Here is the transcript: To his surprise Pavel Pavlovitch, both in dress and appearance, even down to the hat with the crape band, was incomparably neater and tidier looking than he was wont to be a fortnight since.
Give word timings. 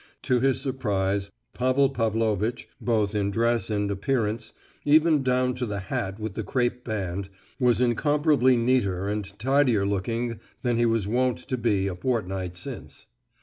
To 0.23 0.39
his 0.39 0.59
surprise 0.59 1.29
Pavel 1.53 1.89
Pavlovitch, 1.91 2.67
both 2.81 3.13
in 3.13 3.29
dress 3.29 3.69
and 3.69 3.91
appearance, 3.91 4.51
even 4.83 5.21
down 5.21 5.53
to 5.53 5.67
the 5.67 5.79
hat 5.79 6.19
with 6.19 6.33
the 6.33 6.41
crape 6.41 6.83
band, 6.83 7.29
was 7.59 7.79
incomparably 7.79 8.57
neater 8.57 9.07
and 9.07 9.25
tidier 9.37 9.85
looking 9.85 10.39
than 10.63 10.77
he 10.77 10.87
was 10.87 11.07
wont 11.07 11.37
to 11.47 11.55
be 11.55 11.85
a 11.85 11.93
fortnight 11.93 12.57
since. 12.57 13.05